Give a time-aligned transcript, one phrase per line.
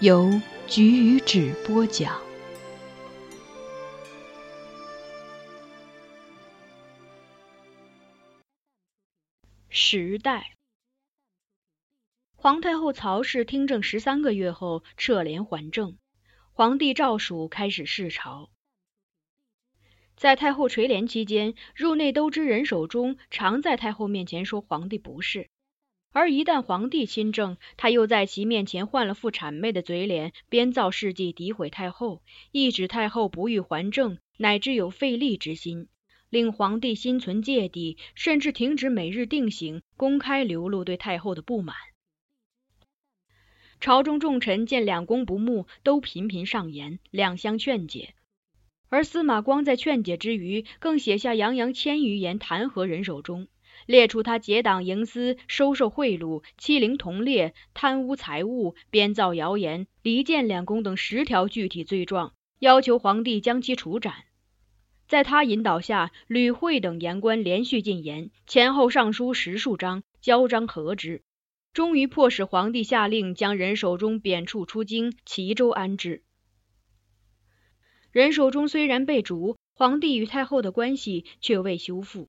[0.00, 0.30] 由
[0.68, 2.22] 菊与纸播讲。
[9.68, 10.52] 时代，
[12.36, 15.98] 皇太后曹氏听政十三个月后撤帘还政，
[16.52, 18.50] 皇帝赵曙开始视朝。
[20.14, 25.50] 在太后垂帘期间，入内都知人手中常在太后面前说皇帝不是。
[26.10, 35.88] 而一旦皇帝亲政，他又在其面前换了副谄媚的嘴脸，编造事迹诋毁太后，一指太后不欲还政，乃至有废立之心，
[36.30, 41.76] 令皇帝心存芥蒂，甚至停止每日定省，公开流露对太后的不满。
[43.80, 48.14] 朝中重臣见两宫不睦，都频频上言，两相劝解。
[48.88, 53.46] 而司马光在劝解之余，更写下洋洋千余言弹劾人手中。
[53.88, 64.12] 列出他结党营私、收受贿赂、欺凌同列、贪污财物、编造谣言、离间两宫等十条具体罪状，要求皇帝将其处斩。
[65.08, 71.22] 在他引导下，吕惠等言官连续进言，前后上书十数章，交章核之，
[71.72, 76.22] 终于迫使皇帝下令将人手中贬黜出京，齐州安置。
[78.12, 82.28] 人手中虽然被逐，皇帝与太后的关系却未修复。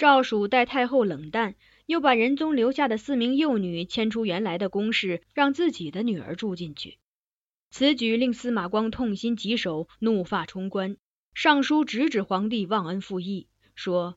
[0.00, 6.96] 赵曙待太后冷淡，又把仁宗留下的四名幼女迁出原来的宫室，让自己的女儿住进去。
[7.70, 10.96] 此举令司马光痛心疾首，怒发冲冠，
[11.34, 14.16] 上书直指皇帝忘恩负义，说：“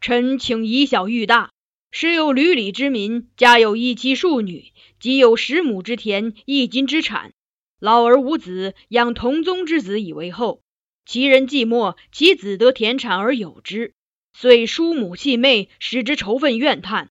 [0.00, 1.52] 臣请以小喻大，
[1.90, 7.34] 时有闾里之民，家有一妻数女，即有十亩之田，一金之产，
[7.78, 10.62] 老而无子，养同宗之子以为后。
[11.04, 13.92] 其人既没，其子得田产而有之。”
[14.36, 17.08] 遂叔母弃妹，使之仇愤怨叹，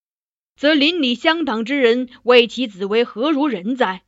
[0.57, 4.03] 则邻里乡党之人谓其子为何如人哉？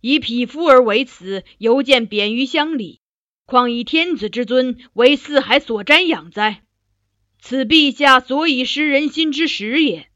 [0.00, 3.00] 以匹夫而为此，犹见贬于乡里，
[3.46, 6.64] 况以天子之尊为四海所瞻仰哉？
[7.38, 10.08] 此陛下所以失人心之时也。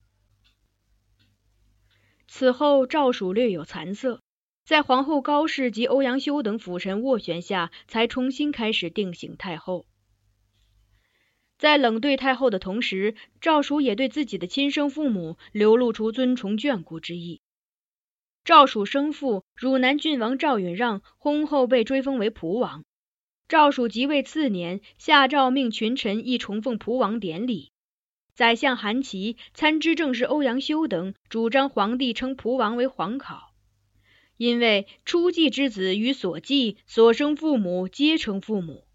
[2.26, 4.20] 此后，赵曙略有残色，
[4.64, 9.86] 在皇后高氏及欧阳修等辅臣斡旋下，才重新开始定省太后。
[11.58, 17.40] 在冷对太后的同时，赵曙也对自己的亲生父母流露出尊崇眷顾之意。
[18.44, 22.84] 赵曙生父汝南郡王赵允让薨后被追封为蒲王，
[23.48, 27.72] 赵曙即位次年，下诏命群臣亦重奉蒲王典礼。
[28.34, 33.54] 宰相韩琦、参知政事欧阳修等主张皇帝称蒲王为皇考，
[34.36, 38.85] 因为初继之子与所继所生父母皆称父母。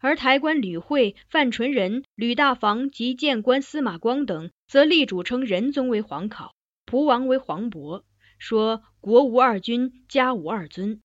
[0.00, 6.54] 而台官吕惠、范纯仁、吕大房及谏官司马光等，则力主称仁宗为皇考，
[6.84, 8.04] 蒲王为皇伯，
[8.38, 11.00] 说国无二君，家无二尊。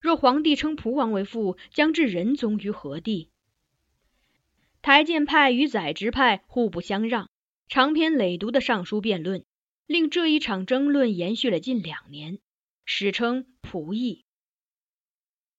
[0.00, 3.30] 若皇帝称蒲王为父，将置仁宗于何地？
[4.80, 7.28] 台谏派与宰执派互不相让，
[7.68, 9.44] 长篇累牍的上书辩论，
[9.86, 12.38] 令这一场争论延续了近两年，
[12.86, 14.24] 史称蒲议。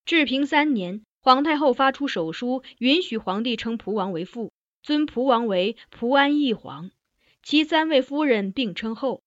[0.03, 4.51] 治平三年，皇太后发出手书，允许皇帝称蒲王为父，
[4.81, 6.89] 尊蒲王为蒲安义皇，
[7.43, 9.21] 其三位夫人并称后。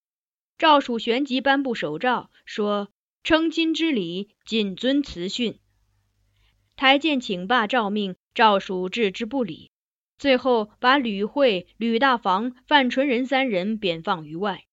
[0.59, 2.89] 诏属旋即颁布手诏，说
[3.23, 5.61] 称亲之礼，谨遵慈训。
[6.75, 9.71] 台谏请罢诏命，诏属置之不理。
[10.19, 14.65] 最后把吕惠、吕大房、范纯仁三人贬放于外。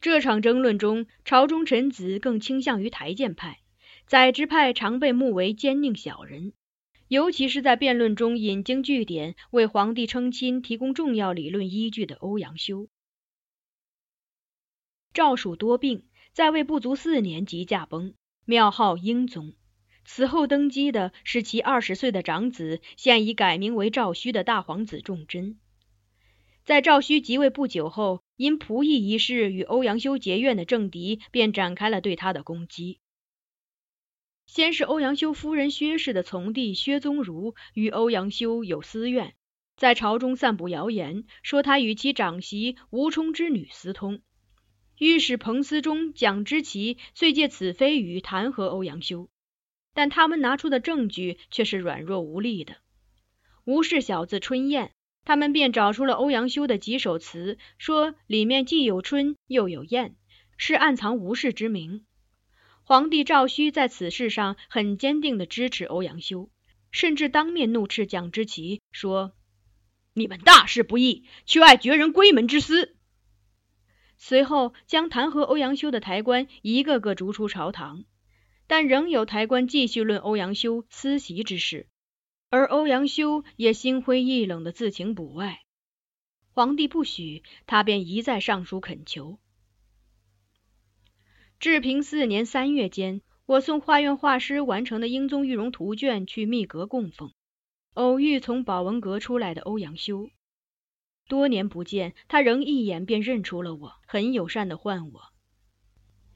[0.00, 3.60] 这场争论中，朝中臣子更倾向于台谏派，
[4.08, 6.54] 宰执派常被目为奸佞小人。
[7.08, 12.88] 尤其是在辩论中引经据典，为皇帝称亲提供重要理论依据的欧阳修。
[15.12, 18.14] 赵蜀多病，在位不足四年即驾崩，
[18.46, 19.52] 庙号英宗。
[20.06, 25.58] 此后登基的是其二十岁的长子，现已改名为赵顼的大皇子仲贞。
[26.64, 33.00] 在赵顼即位不久后，因仆役一事与欧阳修结怨的政敌，便展开了对他的攻击。
[34.58, 39.34] 先是欧阳修夫人薛氏的从弟薛宗儒与欧阳修有私怨，
[39.76, 44.20] 在朝中散布谣言，说他与其长媳吴充之女私通。
[44.98, 49.28] 御史彭思忠、蒋之奇遂借此蜚语弹劾欧阳修，
[49.94, 52.78] 但他们拿出的证据却是软弱无力的。
[53.64, 54.90] 吴氏小子春燕，
[55.24, 60.16] 他们便找出了欧阳修的几首词，说里面既有春又有燕，
[60.56, 62.04] 是暗藏吴氏之名。
[62.88, 66.48] 皇帝赵顼在此事上很坚定的支持欧阳修，
[66.90, 69.34] 甚至当面怒斥蒋之奇，说
[70.16, 72.96] ：“你们大事不义，却爱绝人闺门之私。”
[74.16, 78.06] 随后，将弹劾欧阳修的台官一个个逐出朝堂，
[78.66, 81.88] 但仍有台官继续论欧阳修私袭之事，
[82.48, 85.60] 而欧阳修也心灰意冷的自请补外。
[86.52, 89.38] 皇帝不许，他便一再上书恳求。
[91.60, 97.32] 治平四年三月间，我送画院画师完成的英宗玉容图卷去密阁供奉，
[97.94, 100.30] 偶遇从宝文阁出来的欧阳修。
[101.28, 105.20] 多年不见，他仍一眼便认出了我，很友善的唤我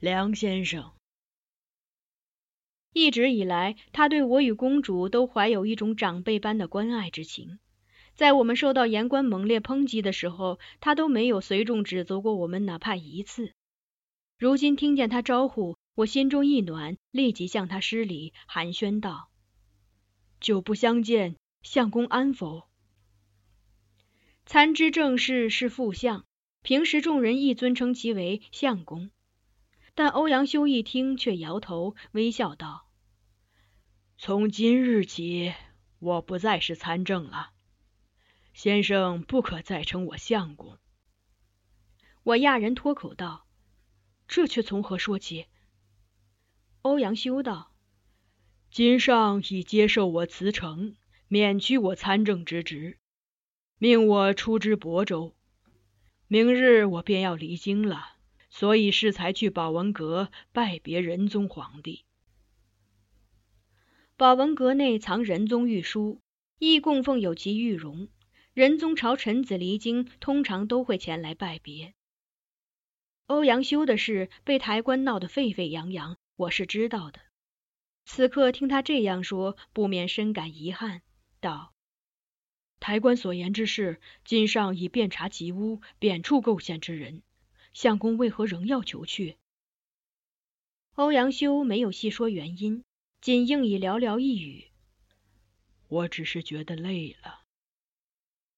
[0.01, 0.91] 梁先生。
[2.91, 7.59] 一直以来，他对我与公主都怀有一种长辈般的关爱之情。
[8.13, 13.53] 在我们受到言官猛烈抨击的时候，他都没有随众指责过我们哪怕一次。
[14.43, 19.29] 如今听见他招呼，我心中一暖，立即向他施礼，寒暄道
[20.41, 22.67] ：“久不相见，相公安否？”
[24.45, 26.25] 参知政事是副相，
[26.61, 29.11] 平时众人亦尊称其为相公。
[29.95, 32.89] 但欧阳修一听，却摇头，微笑道
[34.19, 35.53] ：“从今日起，
[35.99, 37.51] 我不再是参政了，
[38.53, 40.77] 先生不可再称我相公。”
[42.23, 43.42] 我讶人脱口道
[44.27, 45.47] ：“这却从何说起？”
[46.83, 47.73] 欧阳修道
[48.71, 50.95] ：“今上已接受我辞呈，
[51.27, 52.97] 免去我参政之职。”
[53.79, 55.35] 命我出知亳州，
[56.27, 58.15] 明日我便要离京了，
[58.49, 62.05] 所以适才去宝文阁拜别仁宗皇帝。
[64.15, 66.21] 宝文阁内藏仁宗御书，
[66.59, 68.07] 亦供奉有其玉容。
[68.53, 71.93] 仁宗朝臣子离京，通常都会前来拜别。
[73.27, 77.21] 欧阳修的事被抬棺闹得沸沸扬扬，我是知道的。
[78.05, 81.01] 此刻听他这样说，不免深感遗憾，
[81.39, 81.73] 道。
[82.81, 87.23] 抬棺所言之事，今上已遍查吉屋，贬黜构陷之人。
[87.71, 89.37] 相公为何仍要求去？
[90.95, 92.83] 欧阳修没有细说原因，
[93.21, 94.67] 仅应以寥寥一语
[95.87, 97.39] ：“我只是觉得累了。”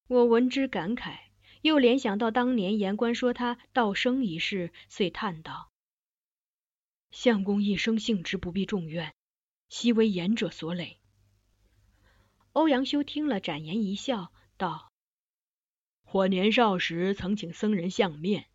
[0.08, 1.25] 我闻之感慨，
[1.66, 5.72] 又联想到当年言官说他道生一事，遂叹道
[7.10, 9.12] ：“相公一生性直，不必重怨，
[9.68, 11.00] 悉为言者所累。”
[12.54, 14.92] 欧阳修听了，展颜一笑，道
[16.12, 18.46] ：“我年少时曾请僧人相面，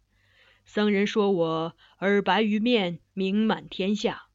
[0.64, 4.30] 僧人说我耳白于面，名满天下，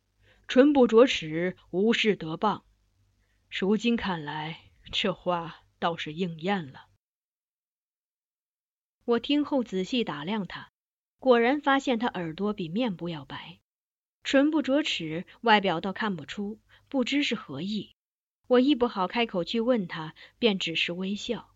[0.46, 2.60] 唇不着齿，无事得谤。
[3.48, 6.85] 如今看来，这话倒是应验了。”
[9.06, 10.72] 我听后仔细打量他，
[11.20, 13.60] 果然发现他耳朵比面部要白，
[14.24, 16.58] 唇不着齿，外表倒看不出，
[16.88, 17.94] 不知是何意。
[18.48, 21.50] 我亦不好开口去问他，便只是微笑。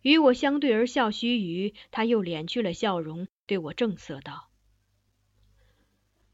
[0.00, 4.48] 与我相对而笑须臾，他又敛去了笑容，对我正色道：“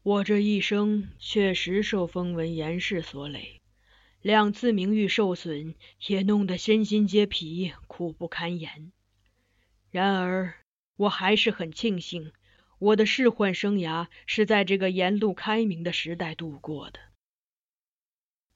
[0.03, 3.59] 我这一生确实受风闻严氏所累，
[4.21, 5.75] 两次名誉受损，
[6.07, 8.93] 也弄得身心皆疲，苦不堪言。
[9.91, 10.53] 然而，
[10.95, 12.31] 我还是很庆幸，
[12.77, 16.99] 我的仕宦生涯是在这个沿路开明的时代度过的。”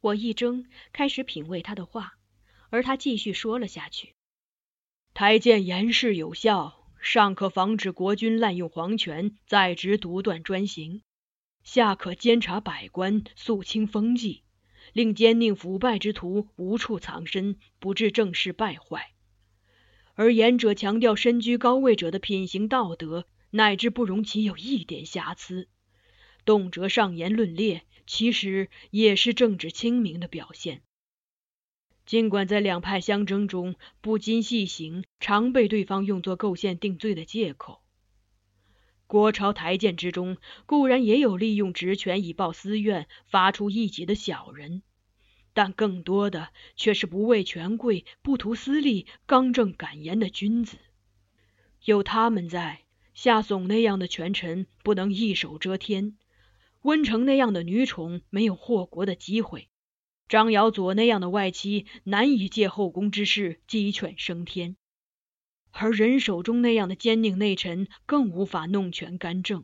[0.01, 2.17] 我一怔，开始品味他的话，
[2.69, 4.13] 而他继续说了下去
[5.15, 11.01] ：“台谏严事有效，上可防止国君滥用皇权，在职独断专行；
[11.63, 14.43] 下可监察百官，肃清风纪，
[14.91, 19.13] 令奸佞腐败之徒无处藏身，不致政事败坏。
[20.15, 25.67] 而言者强调身居高位者的品行道德，乃至不容其有一点瑕疵，
[26.45, 30.81] 动辄上言论列。”其实也是政治清明的表现。
[32.05, 37.79] 尽管在两派相争中不经细行，常被对方用作构陷定罪的借口。
[39.07, 44.83] 国朝台谏之中，固然也有利用职权以报私怨、发出异己的小人，
[45.53, 50.77] 但更多的却是不畏权贵、不图私利、刚正敢言的君子。
[51.85, 52.81] 有他们在，
[53.13, 56.17] 夏竦那样的权臣不能一手遮天。
[56.81, 59.69] 温成那样的女宠没有祸国的机会，
[60.27, 64.75] 张瑶佐那样的外戚难以借后宫之事鸡犬升天，
[65.71, 69.63] 而人手中那样的奸佞内臣更无法弄权干政。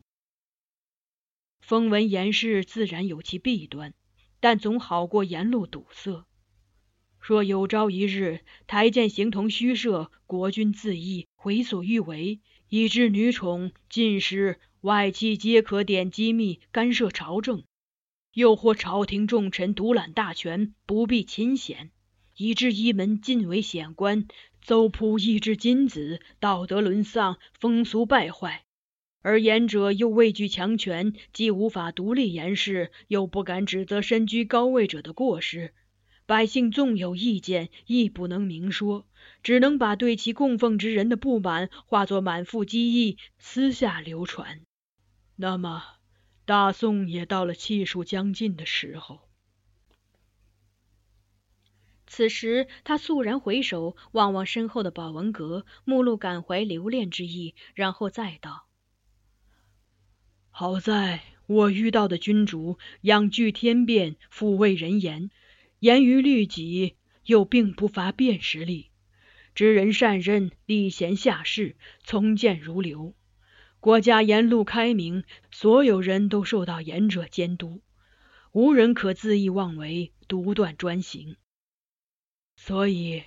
[1.60, 3.92] 风闻严氏自然有其弊端，
[4.40, 6.24] 但总好过沿路堵塞。
[7.20, 14.58] 若有朝一日台谏形同虚设，国君自缢，为所欲为，以致女宠尽失。
[14.80, 17.64] 外戚皆可点机密干涉朝政，
[18.32, 21.90] 又或朝廷重臣独揽大权，不避亲贤，
[22.34, 24.26] 以致一门尽为显官，
[24.62, 28.64] 邹仆抑制金子，道德沦丧，风俗败坏。
[29.22, 35.74] 而言者又畏惧强权，既无法独立言事，又不敢指责身居高位者的过失。
[36.26, 39.06] 百姓纵有意见，亦不能明说，
[39.42, 44.60] 只能把对其供奉之人的不满化作满腹积意，私下流传。
[45.36, 45.82] 那么，
[46.44, 49.20] 大宋也到了气数将尽的时候。
[52.06, 58.66] 此时，他肃然回首，望望身后的宝文阁，目露感怀留恋之意，然后再道
[60.60, 65.30] ：“好在我遇到的君主仰具天变，抚慰人言，
[65.78, 68.90] 严于律己，又并不乏辨识力，
[69.54, 73.14] 知人善任，礼贤下士，从谏如流。”
[73.80, 77.80] 国家沿路开明，所有人都受到严者监督，
[78.52, 81.36] 无人可恣意妄为、独断专行。
[82.56, 83.22] 所以，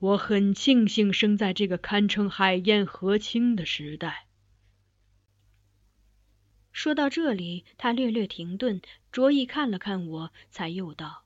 [0.00, 4.24] 我很庆幸生在这个堪称海晏河清的时代。
[6.72, 11.24] 说到这里，他略略停顿，着意看了看我，才又道：“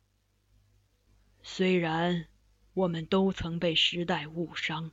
[1.43, 2.27] 虽然
[2.75, 4.93] 我们都曾被时代误伤。”